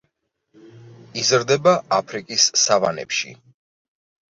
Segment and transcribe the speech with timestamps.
[1.23, 3.37] იზრდება აფრიკის სავანებში.